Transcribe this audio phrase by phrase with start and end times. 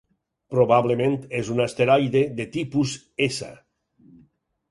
[0.53, 2.93] Probablement és un asteroide de tipus
[3.27, 3.51] S.